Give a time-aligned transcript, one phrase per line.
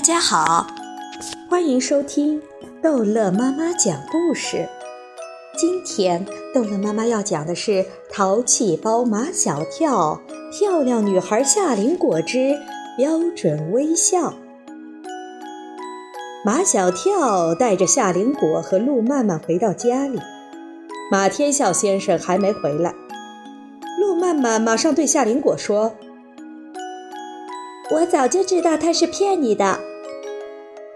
[0.00, 0.66] 大家好，
[1.50, 2.40] 欢迎收听
[2.82, 4.66] 逗乐妈妈讲故事。
[5.58, 7.72] 今天逗乐妈妈要讲的是
[8.10, 10.18] 《淘气包马小跳》
[10.58, 12.58] 《漂亮女孩夏林果之
[12.96, 14.30] 标准微笑》。
[16.46, 20.18] 马小跳带着夏林果和路曼曼回到家里，
[21.12, 22.94] 马天笑先生还没回来。
[24.00, 25.92] 路曼曼马上对夏林果说。
[27.92, 29.80] 我早就知道他是骗你的，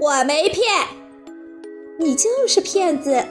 [0.05, 0.63] 我没骗，
[1.99, 3.25] 你就是骗子。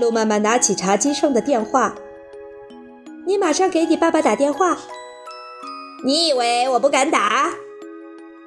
[0.00, 1.92] 路妈妈拿起茶几上的电话，
[3.26, 4.78] 你马上给你爸爸打电话。
[6.04, 7.50] 你以为我不敢打？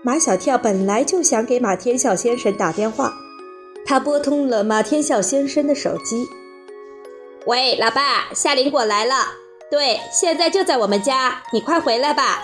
[0.02, 3.14] 马小跳本来就想给马天笑先生打电话，
[3.86, 6.26] 他拨通了马天笑先生的手机。
[7.48, 9.26] 喂，老爸，夏林果来了，
[9.70, 12.44] 对，现在就在我们家，你快回来吧。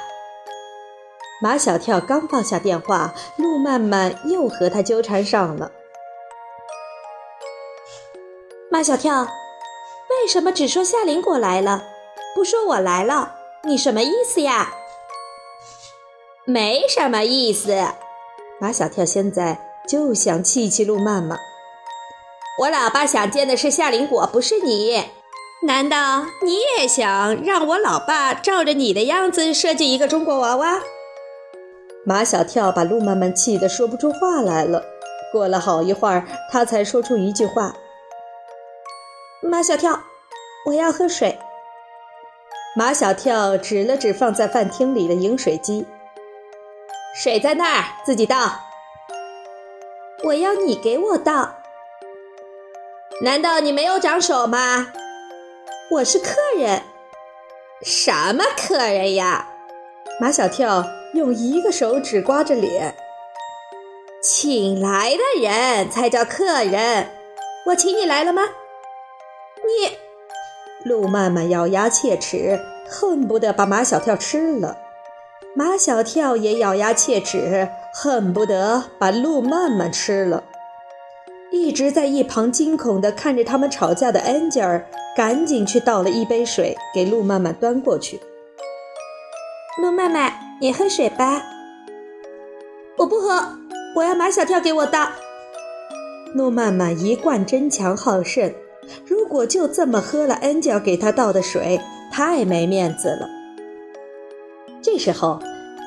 [1.39, 5.71] 马小跳刚放下电话，路曼曼又和他纠缠上了。
[8.71, 9.21] 马小跳，
[10.09, 11.83] 为什么只说夏林果来了，
[12.35, 13.35] 不说我来了？
[13.63, 14.73] 你什么意思呀？
[16.45, 17.75] 没什么意思。
[18.59, 21.37] 马小跳现在就想气气路曼曼。
[22.61, 25.05] 我老爸想见的是夏林果，不是你。
[25.63, 30.81] 难道你也想让我老爸照着你的样子设计一个中国娃娃？
[32.07, 34.81] 马小跳把路曼曼气得说不出话来了。
[35.29, 37.75] 过了好一会儿，他才说出一句话
[39.43, 39.99] ：“马小跳，
[40.67, 41.37] 我要喝水。”
[42.77, 45.85] 马小跳指了指放在饭厅里的饮水机
[47.21, 48.57] ：“水在那儿，自己倒。
[50.23, 51.55] ”“我要你给我倒。
[53.21, 54.93] ”“难道你没有长手吗
[55.91, 56.83] ？”“我是客人。
[57.83, 59.46] ”“什么客人呀？”
[60.19, 62.95] 马小跳用一个手指刮着脸，
[64.19, 67.07] 请来的人才叫客人。
[67.67, 68.41] 我请你来了吗？
[69.57, 69.95] 你，
[70.89, 74.77] 路曼曼咬牙切齿，恨不得把马小跳吃了。
[75.55, 80.43] 马小跳也咬牙切齿，恨不得把路曼曼吃了。
[81.51, 84.83] 一直在一旁惊恐地看着他们吵架的安吉尔，
[85.15, 88.19] 赶紧去倒了一杯水给路曼曼端过去。
[89.79, 91.43] 路曼曼，你喝水吧。
[92.97, 93.59] 我不喝，
[93.95, 95.07] 我要马小跳给我倒。
[96.33, 98.51] 路曼曼一贯争强好胜，
[99.05, 101.79] 如果就这么喝了 Angel 给他倒的水，
[102.11, 103.29] 太没面子了。
[104.81, 105.39] 这时候，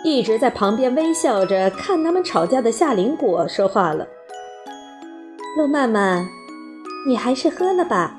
[0.05, 4.07] 一直在旁边微笑着看他们吵架的夏林果说话了
[5.59, 6.25] ：“路曼曼，
[7.09, 8.17] 你还是喝了吧，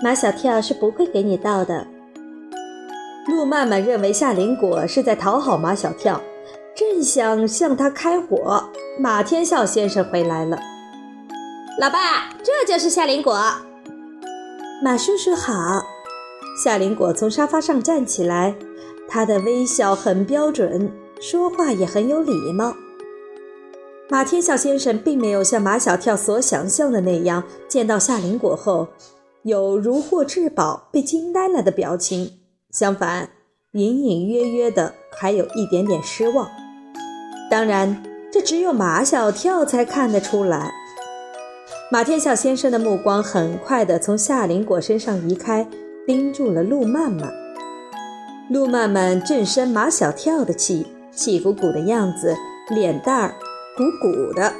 [0.00, 1.88] 马小跳是不会给你倒的。”
[3.28, 6.18] 路曼曼认为夏林果是在讨好马小跳，
[6.74, 8.64] 正想向他开火，
[8.98, 10.58] 马天笑先生回来了。
[11.78, 13.38] 老爸，这就是夏林果。
[14.82, 15.52] 马叔叔好。
[16.64, 18.56] 夏林果从沙发上站起来，
[19.06, 20.90] 他的微笑很标准，
[21.20, 22.74] 说话也很有礼貌。
[24.08, 28.88] 马天笑先生并没有像马小跳所想象的那样，见到夏林果后
[29.42, 32.37] 有如获至宝、被惊呆了的表情。
[32.70, 33.30] 相反，
[33.72, 36.48] 隐隐约约的还有一点点失望。
[37.50, 40.70] 当然，这只有马小跳才看得出来。
[41.90, 45.66] 马天笑先生的目光很快地从夏林果身上移开，
[46.06, 47.32] 盯住了陆曼曼。
[48.50, 52.36] 陆曼曼正生马小跳的气，气鼓鼓的样子，
[52.68, 53.34] 脸蛋儿
[53.78, 54.52] 鼓鼓的，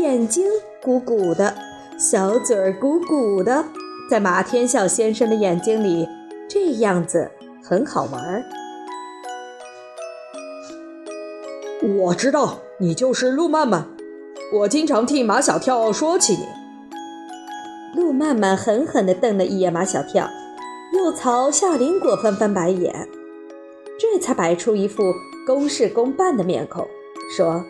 [0.00, 0.44] 眼睛
[0.82, 1.54] 鼓鼓的，
[1.96, 3.64] 小嘴儿鼓鼓的，
[4.10, 6.08] 在马天笑先生的眼睛里，
[6.48, 7.30] 这样子。
[7.66, 8.44] 很好玩儿。
[11.96, 13.88] 我知道你就是陆曼曼，
[14.52, 16.46] 我经常替马小跳说起你。
[17.96, 20.28] 陆曼曼狠狠地瞪了一眼马小跳，
[20.92, 23.08] 又朝夏林果翻翻白眼，
[23.98, 25.02] 这才摆出一副
[25.46, 26.86] 公事公办的面孔，
[27.34, 27.64] 说：“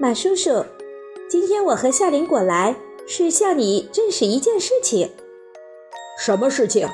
[0.00, 0.64] 马叔叔，
[1.28, 2.76] 今天我和夏林果来，
[3.06, 5.10] 是向你证实一件事情。
[6.18, 6.88] 什么事情？”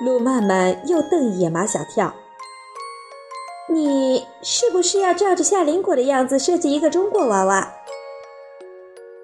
[0.00, 2.14] 路曼曼又瞪一眼马小跳
[3.68, 7.74] ：“你是不是要照着夏林果的样子设计一个中国娃娃？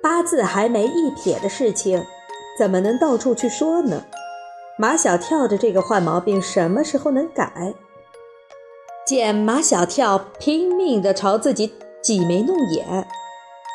[0.03, 2.05] 八字还没一撇的事情，
[2.59, 4.05] 怎么能到处去说呢？
[4.79, 7.73] 马小跳的这个坏毛病什么时候能改？”
[9.09, 13.09] 见马小跳拼命地朝自己挤眉弄眼，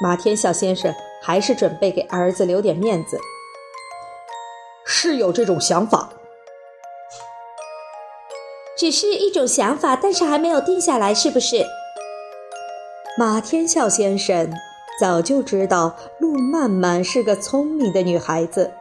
[0.03, 0.93] 马天笑先生
[1.23, 3.17] 还是准备给儿子留点面子，
[4.85, 6.13] 是有这种想法。
[8.81, 11.63] 只是一种想法，但是还没有定下来，是不是？
[13.15, 14.51] 马天笑先生
[14.99, 18.71] 早就知道陆曼曼是个聪明的女孩子，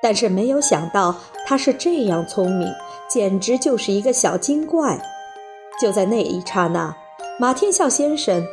[0.00, 2.72] 但是没有想到她是这样聪明，
[3.08, 5.02] 简直就是一个小精怪。
[5.80, 6.96] 就在那一刹那，
[7.40, 8.46] 马天笑先生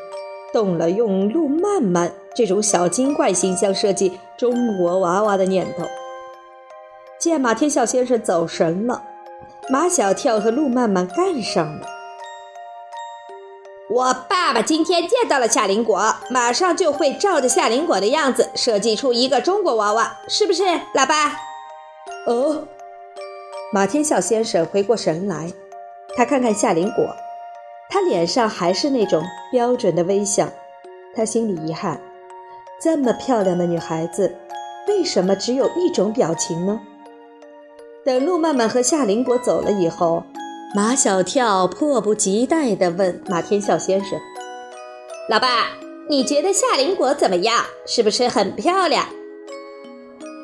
[0.52, 5.86] 动了用陆曼曼这种小精怪形象设计中国娃娃的念头。
[7.20, 9.04] 见马天笑先生走神了，
[9.72, 11.86] 马小跳和路曼曼干上了。
[13.88, 20.64] 我爸爸今天见到了夏林果，马上就会照着夏林果的样子设计出一个中国娃娃，是不是，
[20.96, 21.34] 老爸？
[22.26, 22.68] 哦，
[23.72, 25.54] 马天笑先生回过神来，
[26.18, 27.16] 他看看夏林果，
[27.92, 30.50] 他脸上还是那种标准的微笑，
[31.16, 32.02] 他心里遗憾：
[32.82, 34.36] 这么漂亮的女孩子，
[34.88, 36.82] 为什么只有一种表情呢？
[38.06, 40.24] 等路曼曼和夏林果走了以后。
[40.76, 44.20] 马小跳迫不及待地问马天笑先生
[45.28, 45.72] ：“老爸，
[46.08, 47.66] 你觉得夏林果怎么样？
[47.88, 49.04] 是不是很漂亮？”“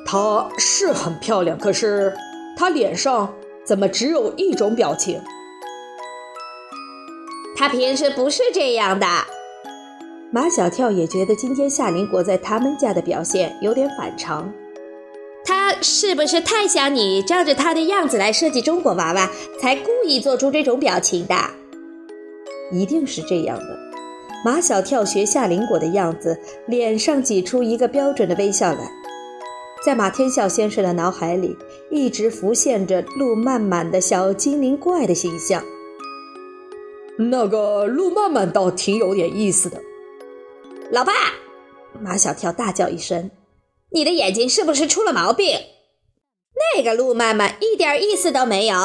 [0.04, 2.12] 她是很漂亮，可是
[2.58, 3.32] 她脸上
[3.64, 5.22] 怎么只有一种表情
[7.56, 9.06] ？”“她平时不是这样的。”
[10.34, 14.52] 马小跳也觉得今天夏林果在他们家的表现有点反常。
[15.86, 19.30] 他是不是太想你照着他的样子来设计中国娃娃，
[19.62, 21.36] 才故意做出这种表情的？
[22.72, 23.80] 一定是这样的。
[24.44, 28.92] 马小跳学夏林果的样子，脸上挤出一个标准的微笑来。
[29.86, 31.56] 在马天笑先生的脑海里，
[31.92, 35.64] 一直浮现着陆曼曼的小精灵怪的形象。
[37.20, 39.80] 那个陆曼曼倒挺有点意思的。
[40.90, 41.14] 老爸，
[42.02, 43.30] 马小跳大叫一声。
[43.92, 45.56] 你的眼睛是不是出了毛病？
[46.76, 48.76] 那个路曼曼一点意思都没有。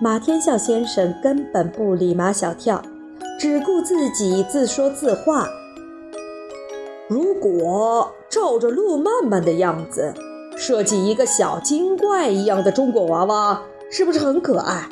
[0.00, 2.82] 马天笑先生根本不理马小跳，
[3.38, 5.48] 只顾自己自说自话。
[7.08, 10.12] 如果照着路曼曼的样子
[10.56, 14.88] 设计一个小精怪一样的中国娃娃，是不是很可爱？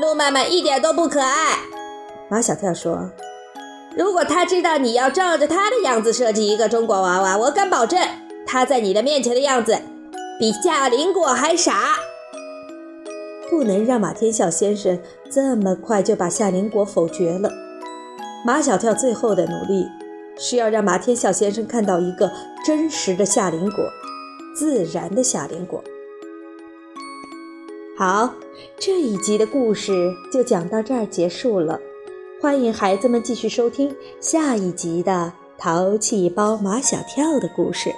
[0.00, 1.58] 路曼曼一点都不可爱。
[2.28, 3.10] 马小跳说。
[3.96, 7.98] 如果他知道你要照着他的样子设计一个中国娃娃，我敢保证，
[8.50, 9.78] 他在你的面前的样子
[10.40, 11.98] 比夏林果还傻。
[13.50, 14.98] 不能让马天笑先生
[15.30, 17.52] 这么快就把夏林果否决了。
[18.46, 19.86] 马小跳最后的努力，
[20.38, 22.32] 是要让马天笑先生看到一个
[22.64, 23.84] 真实的夏林果，
[24.56, 25.84] 自然的夏林果。
[27.98, 28.32] 好，
[28.78, 31.78] 这一集的故事就讲到这儿结束了。
[32.40, 37.92] 欢迎孩子们继续收听下一集的《淘气包马小跳》的故事。